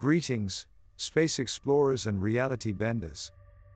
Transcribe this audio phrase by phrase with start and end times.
[0.00, 0.64] Greetings,
[0.96, 3.32] space explorers and reality benders.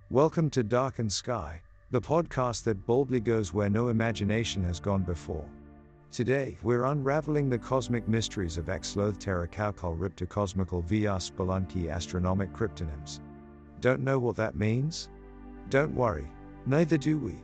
[0.08, 1.60] Welcome to Darkened Sky,
[1.90, 5.44] the podcast that boldly goes where no imagination has gone before.
[6.12, 13.18] Today, we're unraveling the cosmic mysteries of Exloth Terra Calcul Riptocosmical VR Spelunky Astronomic Cryptonyms.
[13.80, 15.08] Don't know what that means?
[15.70, 16.30] Don't worry,
[16.66, 17.34] neither do we.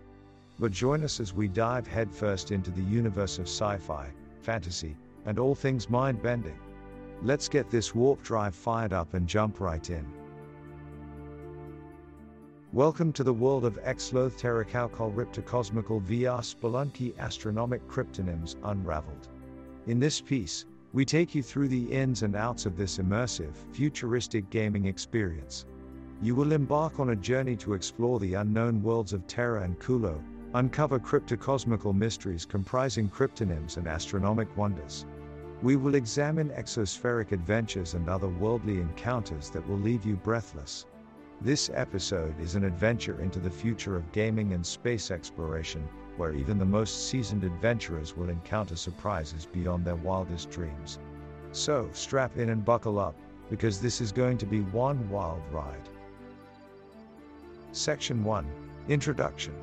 [0.60, 4.08] But join us as we dive headfirst into the universe of sci fi,
[4.40, 6.60] fantasy, and all things mind bending.
[7.24, 10.06] Let's get this warp drive fired up and jump right in.
[12.72, 19.26] Welcome to the world of Exloth Terracalcol Riptocosmical VR Spelunky Astronomic Cryptonyms Unraveled.
[19.88, 24.48] In this piece, we take you through the ins and outs of this immersive, futuristic
[24.48, 25.66] gaming experience.
[26.22, 30.22] You will embark on a journey to explore the unknown worlds of Terra and Culo,
[30.54, 35.04] uncover cryptocosmical mysteries comprising cryptonyms and astronomic wonders.
[35.60, 40.86] We will examine exospheric adventures and other worldly encounters that will leave you breathless.
[41.40, 46.58] This episode is an adventure into the future of gaming and space exploration, where even
[46.58, 51.00] the most seasoned adventurers will encounter surprises beyond their wildest dreams.
[51.50, 53.16] So, strap in and buckle up,
[53.50, 55.88] because this is going to be one wild ride.
[57.72, 58.46] Section 1
[58.88, 59.54] Introduction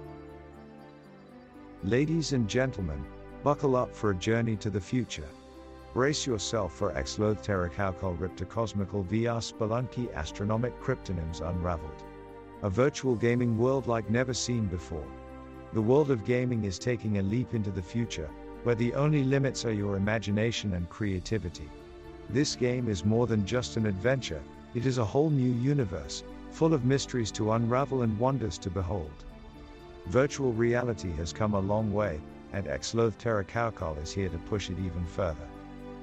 [1.83, 3.01] Ladies and gentlemen,
[3.43, 5.27] buckle up for a journey to the future.
[5.95, 12.03] Brace yourself for Exlothteric Halcol Riptocosmical VR Spelunky Astronomic Cryptonyms Unraveled.
[12.63, 15.07] A virtual gaming world like never seen before.
[15.71, 18.29] The world of gaming is taking a leap into the future,
[18.63, 21.69] where the only limits are your imagination and creativity.
[22.29, 26.73] This game is more than just an adventure, it is a whole new universe, full
[26.73, 29.23] of mysteries to unravel and wonders to behold.
[30.07, 32.19] Virtual reality has come a long way,
[32.51, 35.47] and Exloth Terra Calcal is here to push it even further.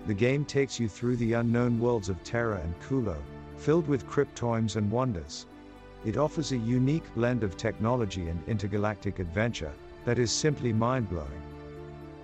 [0.05, 3.17] The game takes you through the unknown worlds of Terra and Culo,
[3.56, 5.47] filled with cryptonyms and wonders.
[6.05, 9.73] It offers a unique blend of technology and intergalactic adventure
[10.05, 11.42] that is simply mind blowing.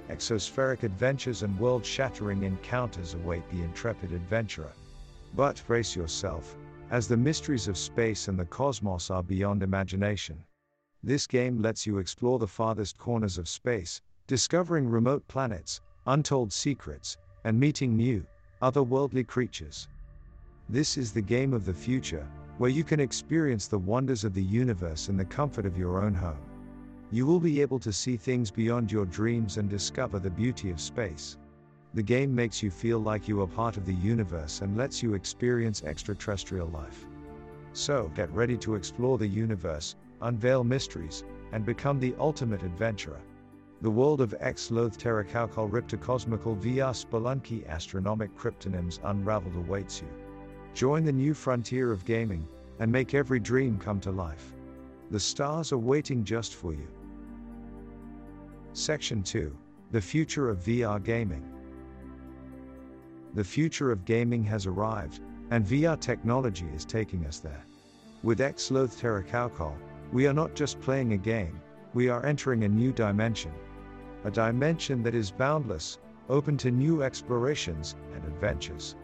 [0.09, 4.73] Exospheric adventures and world shattering encounters await the intrepid adventurer.
[5.37, 6.57] But brace yourself,
[6.91, 10.43] as the mysteries of space and the cosmos are beyond imagination.
[11.05, 17.17] This game lets you explore the farthest corners of space, discovering remote planets, untold secrets,
[17.49, 18.23] and meeting new,
[18.61, 19.89] otherworldly creatures.
[20.69, 22.29] This is the game of the future,
[22.59, 26.13] where you can experience the wonders of the universe in the comfort of your own
[26.13, 26.45] home.
[27.11, 30.79] You will be able to see things beyond your dreams and discover the beauty of
[30.79, 31.39] space.
[31.95, 35.15] The game makes you feel like you are part of the universe and lets you
[35.15, 37.07] experience extraterrestrial life.
[37.73, 43.23] So, get ready to explore the universe, unveil mysteries, and become the ultimate adventurer.
[43.81, 50.09] The world of X Loth Terracalcal Riptocosmical VR Spelunky Astronomic Cryptonyms Unraveled awaits you.
[50.75, 52.49] Join the new frontier of gaming,
[52.81, 54.53] and make every dream come to life.
[55.13, 56.89] The stars are waiting just for you.
[58.73, 59.57] Section 2
[59.93, 61.49] The Future of VR Gaming.
[63.35, 65.21] The future of gaming has arrived,
[65.53, 67.65] and VR technology is taking us there.
[68.25, 69.73] With X Loth Terracalcal,
[70.13, 71.61] we are not just playing a game,
[71.95, 73.53] we are entering a new dimension
[74.25, 75.99] a dimension that is boundless,
[76.29, 78.97] open to new explorations and adventures.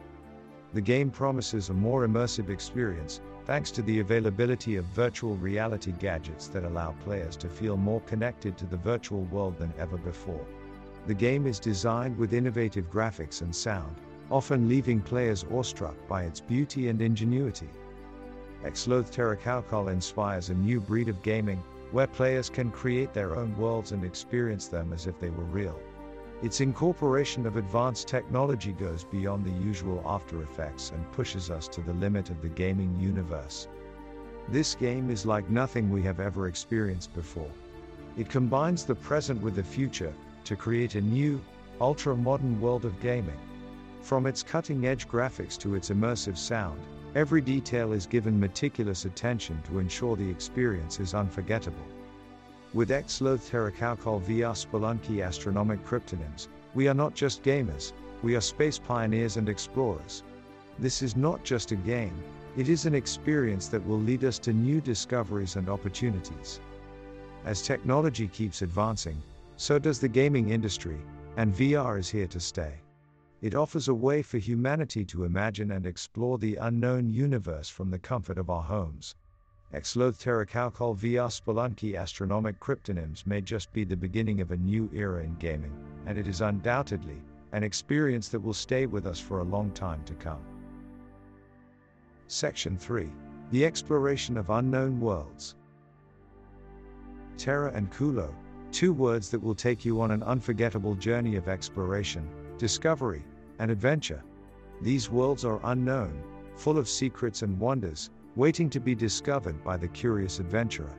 [0.73, 6.49] The game promises a more immersive experience, thanks to the availability of virtual reality gadgets
[6.49, 10.45] that allow players to feel more connected to the virtual world than ever before.
[11.07, 13.97] The game is designed with innovative graphics and sound,
[14.31, 17.69] often leaving players awestruck by its beauty and ingenuity.
[18.65, 23.93] Exloth Terracalcal inspires a new breed of gaming, where players can create their own worlds
[23.93, 25.79] and experience them as if they were real.
[26.43, 31.81] Its incorporation of advanced technology goes beyond the usual After Effects and pushes us to
[31.81, 33.69] the limit of the gaming universe.
[34.49, 37.51] This game is like nothing we have ever experienced before.
[38.19, 40.13] It combines the present with the future
[40.45, 41.41] to create a new,
[41.81, 43.39] ultra modern world of gaming.
[44.03, 46.81] From its cutting edge graphics to its immersive sound,
[47.15, 51.87] Every detail is given meticulous attention to ensure the experience is unforgettable.
[52.73, 57.93] With Exloth Terracalcol VR Spelunky Astronomic Cryptonyms, we are not just gamers,
[58.23, 60.25] we are space pioneers and explorers.
[60.81, 62.21] This is not just a game,
[62.57, 66.59] it is an experience that will lead us to new discoveries and opportunities.
[67.45, 69.23] As technology keeps advancing,
[69.57, 70.99] so does the gaming industry,
[71.37, 72.75] and VR is here to stay.
[73.45, 77.99] It offers a way for humanity to imagine and explore the unknown universe from the
[77.99, 79.17] comfort of our homes.
[79.71, 85.23] Exloth Terracalcol VR Spelunky astronomic cryptonyms may just be the beginning of a new era
[85.23, 85.77] in gaming,
[86.07, 87.21] and it is undoubtedly
[87.53, 90.41] an experience that will stay with us for a long time to come.
[92.29, 93.11] Section 3
[93.51, 95.55] The Exploration of Unknown Worlds.
[97.37, 98.35] Terra and Culo,
[98.73, 102.27] two words that will take you on an unforgettable journey of exploration,
[102.57, 103.23] discovery,
[103.59, 104.23] and adventure.
[104.81, 106.23] These worlds are unknown,
[106.57, 110.99] full of secrets and wonders, waiting to be discovered by the curious adventurer.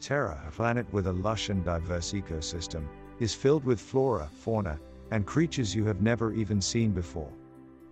[0.00, 2.84] Terra, a planet with a lush and diverse ecosystem,
[3.20, 4.78] is filled with flora, fauna,
[5.10, 7.32] and creatures you have never even seen before.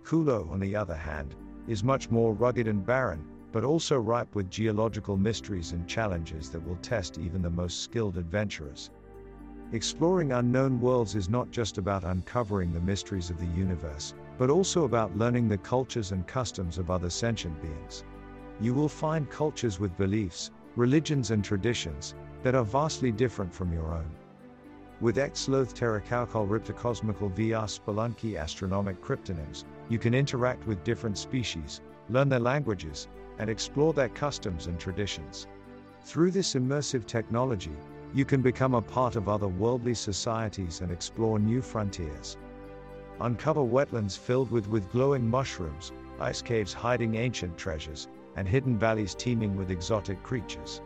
[0.03, 1.35] Culo, on the other hand,
[1.67, 6.59] is much more rugged and barren, but also ripe with geological mysteries and challenges that
[6.59, 8.91] will test even the most skilled adventurers.
[9.71, 14.83] Exploring unknown worlds is not just about uncovering the mysteries of the universe, but also
[14.83, 18.03] about learning the cultures and customs of other sentient beings.
[18.61, 22.13] You will find cultures with beliefs, religions, and traditions
[22.43, 24.09] that are vastly different from your own.
[25.01, 32.29] With Xloth Terrakalkal Riptocosmical VR Spelunky astronomic cryptonyms, you can interact with different species, learn
[32.29, 33.07] their languages,
[33.39, 35.47] and explore their customs and traditions.
[36.03, 37.75] Through this immersive technology,
[38.15, 42.37] you can become a part of other worldly societies and explore new frontiers.
[43.19, 45.91] Uncover wetlands filled with, with glowing mushrooms,
[46.21, 48.07] ice caves hiding ancient treasures,
[48.37, 50.81] and hidden valleys teeming with exotic creatures.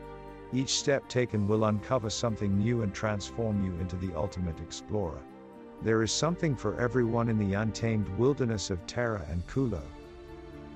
[0.52, 5.22] Each step taken will uncover something new and transform you into the ultimate explorer.
[5.84, 9.84] There is something for everyone in the untamed wilderness of Terra and Culo.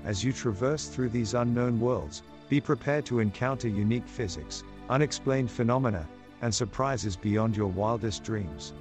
[0.05, 6.07] As you traverse through these unknown worlds, be prepared to encounter unique physics, unexplained phenomena,
[6.43, 8.73] and surprises beyond your wildest dreams.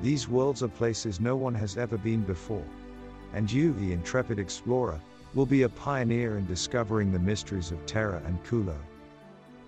[0.00, 2.64] These worlds are places no one has ever been before.
[3.34, 4.98] And you, the intrepid explorer,
[5.34, 8.78] will be a pioneer in discovering the mysteries of Terra and Culo.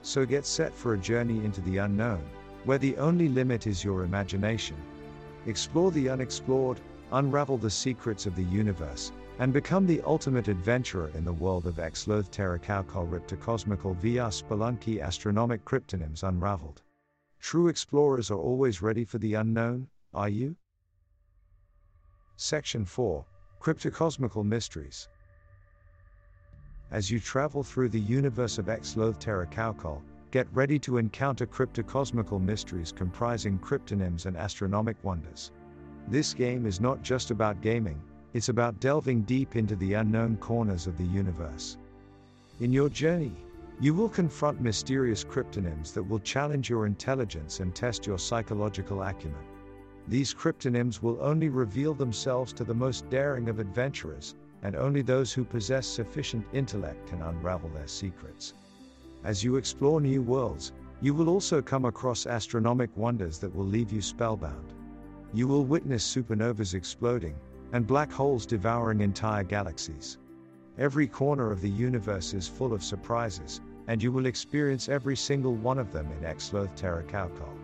[0.00, 2.24] So get set for a journey into the unknown,
[2.64, 4.76] where the only limit is your imagination.
[5.44, 6.80] Explore the unexplored,
[7.12, 11.74] unravel the secrets of the universe, and become the ultimate adventurer in the world of
[11.76, 16.80] Xloth Terrakalkal Riptocosmical VR Spelunky astronomic cryptonyms unraveled.
[17.44, 20.56] True explorers are always ready for the unknown, are you?
[22.36, 23.22] Section 4
[23.60, 25.10] Cryptocosmical Mysteries.
[26.90, 30.00] As you travel through the universe of Xloth Terrakalkal,
[30.30, 35.52] get ready to encounter cryptocosmical mysteries comprising cryptonyms and astronomic wonders.
[36.08, 38.00] This game is not just about gaming,
[38.32, 41.76] it's about delving deep into the unknown corners of the universe.
[42.60, 43.36] In your journey,
[43.80, 49.40] you will confront mysterious cryptonyms that will challenge your intelligence and test your psychological acumen.
[50.06, 55.32] These cryptonyms will only reveal themselves to the most daring of adventurers, and only those
[55.32, 58.54] who possess sufficient intellect can unravel their secrets.
[59.24, 63.92] As you explore new worlds, you will also come across astronomic wonders that will leave
[63.92, 64.72] you spellbound.
[65.32, 67.34] You will witness supernovas exploding,
[67.72, 70.18] and black holes devouring entire galaxies.
[70.78, 75.54] Every corner of the universe is full of surprises, and you will experience every single
[75.54, 77.58] one of them in Xloth Terrakalkal.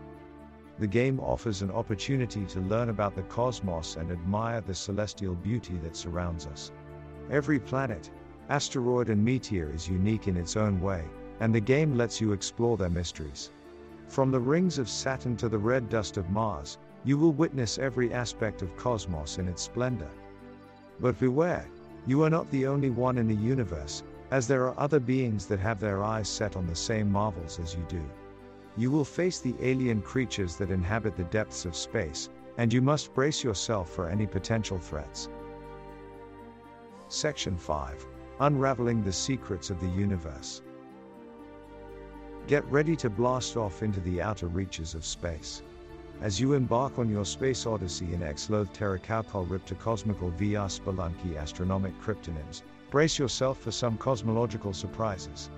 [0.78, 5.76] The game offers an opportunity to learn about the cosmos and admire the celestial beauty
[5.82, 6.72] that surrounds us.
[7.30, 8.10] Every planet,
[8.48, 11.04] asteroid, and meteor is unique in its own way,
[11.40, 13.50] and the game lets you explore their mysteries.
[14.08, 18.12] From the rings of Saturn to the red dust of Mars, you will witness every
[18.12, 20.10] aspect of cosmos in its splendor.
[20.98, 21.66] But beware,
[22.06, 25.58] you are not the only one in the universe, as there are other beings that
[25.58, 28.02] have their eyes set on the same marvels as you do.
[28.76, 33.14] You will face the alien creatures that inhabit the depths of space, and you must
[33.14, 35.28] brace yourself for any potential threats.
[37.08, 38.06] Section 5
[38.40, 40.62] Unraveling the Secrets of the Universe.
[42.46, 45.62] Get ready to blast off into the outer reaches of space.
[46.22, 52.62] As you embark on your space odyssey in Xloth Terrakalkal Riptocosmical VR Spelunky astronomic cryptonyms,
[52.90, 55.48] brace yourself for some cosmological surprises.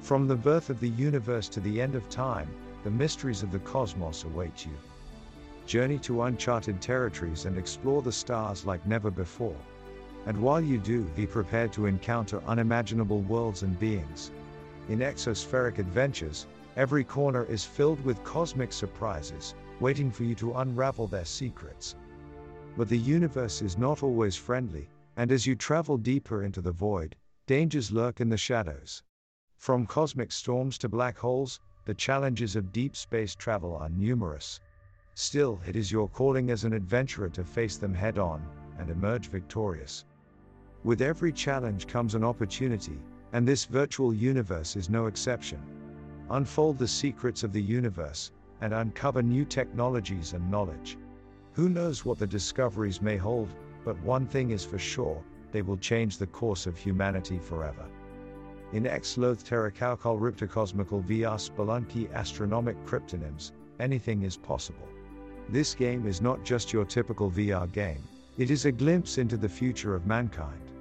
[0.00, 2.48] From the birth of the universe to the end of time,
[2.84, 4.72] the mysteries of the cosmos await you.
[5.66, 9.56] Journey to uncharted territories and explore the stars like never before.
[10.26, 14.30] And while you do, be prepared to encounter unimaginable worlds and beings.
[14.88, 21.08] In exospheric adventures, every corner is filled with cosmic surprises, waiting for you to unravel
[21.08, 21.96] their secrets.
[22.76, 27.16] But the universe is not always friendly, and as you travel deeper into the void,
[27.46, 29.02] dangers lurk in the shadows.
[29.56, 34.60] From cosmic storms to black holes, the challenges of deep space travel are numerous.
[35.14, 38.46] Still, it is your calling as an adventurer to face them head on
[38.78, 40.04] and emerge victorious.
[40.84, 43.00] With every challenge comes an opportunity,
[43.32, 45.60] and this virtual universe is no exception.
[46.30, 50.98] Unfold the secrets of the universe, and uncover new technologies and knowledge.
[51.52, 53.48] Who knows what the discoveries may hold,
[53.86, 57.86] but one thing is for sure they will change the course of humanity forever.
[58.72, 64.88] In Ex Loth Terra Calcul Riptocosmical VR Spelunky Astronomic Cryptonyms, anything is possible.
[65.48, 68.02] This game is not just your typical VR game,
[68.38, 70.72] it is a glimpse into the future of mankind.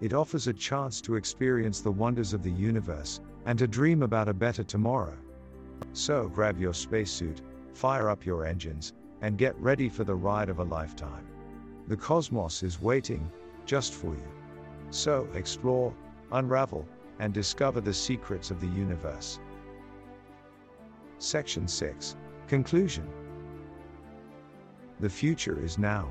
[0.00, 4.28] It offers a chance to experience the wonders of the universe and to dream about
[4.28, 5.16] a better tomorrow.
[5.92, 7.42] So grab your spacesuit,
[7.72, 8.92] fire up your engines,
[9.22, 11.26] and get ready for the ride of a lifetime.
[11.86, 13.30] The cosmos is waiting,
[13.66, 14.28] just for you.
[14.88, 15.92] So explore,
[16.32, 16.88] unravel,
[17.18, 19.38] and discover the secrets of the universe.
[21.18, 22.16] Section 6
[22.48, 23.06] Conclusion
[25.00, 26.08] The future is now.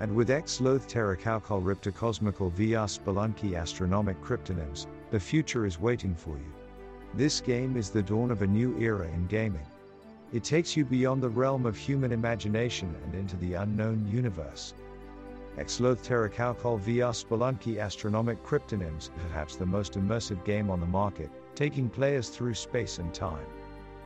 [0.00, 5.80] And with Ex Loth Terra Calcul Ripta Cosmical VR Spelunky Astronomic Cryptonyms, the future is
[5.80, 6.52] waiting for you.
[7.14, 9.66] This game is the dawn of a new era in gaming.
[10.34, 14.74] It takes you beyond the realm of human imagination and into the unknown universe.
[15.58, 22.28] Calcul VR Spelunky Astronomic Cryptonyms, perhaps the most immersive game on the market, taking players
[22.28, 23.46] through space and time.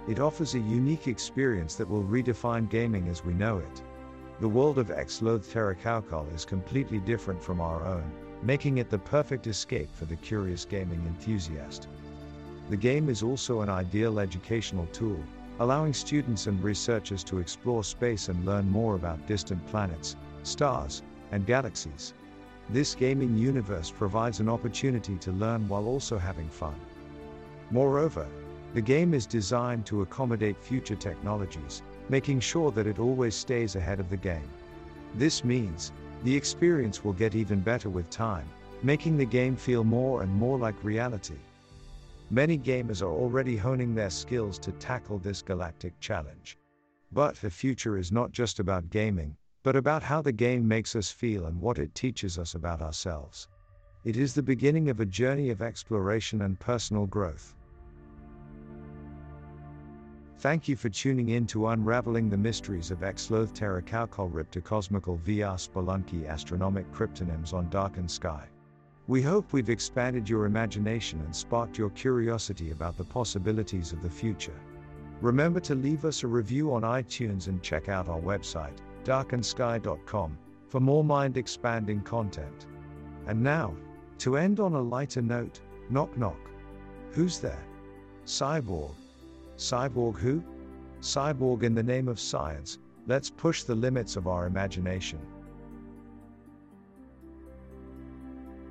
[0.08, 3.82] It offers a unique experience that will redefine gaming as we know it.
[4.40, 8.10] The world of Calcul is completely different from our own,
[8.42, 11.86] making it the perfect escape for the curious gaming enthusiast.
[12.70, 15.22] The game is also an ideal educational tool,
[15.60, 21.02] allowing students and researchers to explore space and learn more about distant planets, stars,
[21.32, 22.14] and galaxies.
[22.70, 26.76] This gaming universe provides an opportunity to learn while also having fun.
[27.70, 28.26] Moreover,
[28.74, 34.00] the game is designed to accommodate future technologies, making sure that it always stays ahead
[34.00, 34.48] of the game.
[35.14, 35.92] This means,
[36.24, 38.48] the experience will get even better with time,
[38.82, 41.36] making the game feel more and more like reality.
[42.30, 46.56] Many gamers are already honing their skills to tackle this galactic challenge.
[47.12, 51.10] But the future is not just about gaming, but about how the game makes us
[51.10, 53.48] feel and what it teaches us about ourselves.
[54.04, 57.54] It is the beginning of a journey of exploration and personal growth.
[60.38, 65.16] Thank you for tuning in to Unraveling the Mysteries of Exloth Terra Calcul Ripta Cosmical
[65.18, 68.48] VR Spelunky Astronomic Cryptonyms on Darkened Sky.
[69.06, 74.10] We hope we've expanded your imagination and sparked your curiosity about the possibilities of the
[74.10, 74.58] future.
[75.20, 80.80] Remember to leave us a review on iTunes and check out our website, darkendsky.com, for
[80.80, 82.66] more mind expanding content.
[83.26, 83.74] And now,
[84.18, 86.38] to end on a lighter note, knock knock.
[87.12, 87.64] Who's there?
[88.24, 88.94] Cyborg.
[89.56, 90.42] Cyborg who?
[91.00, 95.18] Cyborg in the name of science, let's push the limits of our imagination.